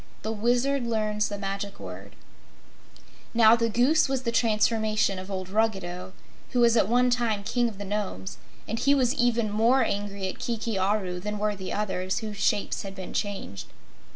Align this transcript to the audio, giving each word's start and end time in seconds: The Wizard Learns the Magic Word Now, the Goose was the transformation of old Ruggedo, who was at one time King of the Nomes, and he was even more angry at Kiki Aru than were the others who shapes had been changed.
The 0.23 0.31
Wizard 0.31 0.87
Learns 0.87 1.29
the 1.29 1.37
Magic 1.37 1.79
Word 1.79 2.15
Now, 3.35 3.55
the 3.55 3.69
Goose 3.69 4.09
was 4.09 4.23
the 4.23 4.31
transformation 4.31 5.19
of 5.19 5.29
old 5.29 5.47
Ruggedo, 5.49 6.13
who 6.53 6.59
was 6.61 6.75
at 6.75 6.87
one 6.89 7.11
time 7.11 7.43
King 7.43 7.69
of 7.69 7.77
the 7.77 7.85
Nomes, 7.85 8.37
and 8.67 8.79
he 8.79 8.95
was 8.95 9.13
even 9.13 9.51
more 9.51 9.83
angry 9.83 10.27
at 10.27 10.39
Kiki 10.39 10.75
Aru 10.75 11.19
than 11.19 11.37
were 11.37 11.55
the 11.55 11.71
others 11.71 12.17
who 12.17 12.33
shapes 12.33 12.81
had 12.81 12.95
been 12.95 13.13
changed. 13.13 13.67